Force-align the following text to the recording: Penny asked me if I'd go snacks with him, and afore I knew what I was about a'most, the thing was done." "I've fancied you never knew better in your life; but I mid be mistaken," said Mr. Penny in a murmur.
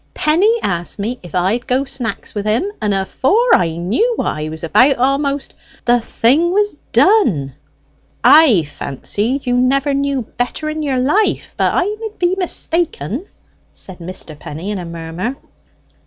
Penny 0.15 0.51
asked 0.63 0.97
me 0.97 1.19
if 1.21 1.35
I'd 1.35 1.67
go 1.67 1.83
snacks 1.85 2.33
with 2.33 2.47
him, 2.47 2.71
and 2.81 2.91
afore 2.91 3.53
I 3.53 3.77
knew 3.77 4.13
what 4.15 4.29
I 4.29 4.49
was 4.49 4.63
about 4.63 4.95
a'most, 4.97 5.53
the 5.85 5.99
thing 5.99 6.51
was 6.53 6.75
done." 6.91 7.53
"I've 8.23 8.67
fancied 8.67 9.45
you 9.45 9.53
never 9.53 9.93
knew 9.93 10.23
better 10.23 10.71
in 10.71 10.81
your 10.81 10.97
life; 10.97 11.53
but 11.55 11.71
I 11.75 11.95
mid 11.99 12.17
be 12.17 12.33
mistaken," 12.35 13.27
said 13.71 13.99
Mr. 13.99 14.35
Penny 14.39 14.71
in 14.71 14.79
a 14.79 14.85
murmur. 14.85 15.35